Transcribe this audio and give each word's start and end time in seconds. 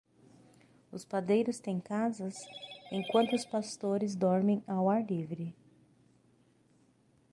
Os 0.91 1.05
padeiros 1.05 1.59
têm 1.59 1.79
casas? 1.79 2.33
enquanto 2.91 3.33
os 3.35 3.45
pastores 3.45 4.15
dormem 4.15 4.63
ao 4.65 4.89
ar 4.89 5.05
livre. 5.05 5.55